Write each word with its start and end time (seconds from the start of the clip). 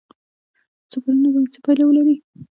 سفرونه 0.91 1.29
باید 1.33 1.51
څه 1.53 1.59
پایله 1.65 1.83
ولري؟ 1.85 2.15